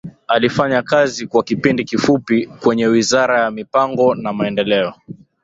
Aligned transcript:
Alifanya 0.27 0.81
kazi 0.81 1.27
kwa 1.27 1.43
kipindi 1.43 1.83
kifupi 1.83 2.47
kwenye 2.47 2.87
Wizara 2.87 3.41
ya 3.43 3.51
Mipango 3.51 4.15
na 4.15 4.33
Maendeleo 4.33 4.93